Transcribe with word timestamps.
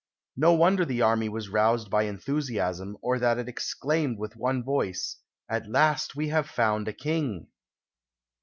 No 0.35 0.53
wonder 0.53 0.83
the 0.83 1.03
army 1.03 1.29
was 1.29 1.49
roused 1.49 1.91
to 1.91 1.97
enthusiasm, 1.97 2.97
or 3.03 3.19
that 3.19 3.37
it 3.37 3.47
exclaimed 3.47 4.17
with 4.17 4.35
one 4.35 4.63
voice, 4.63 5.17
"At 5.47 5.69
last 5.69 6.15
we 6.15 6.29
have 6.29 6.49
found 6.49 6.87
a 6.87 6.93
King!" 6.93 7.49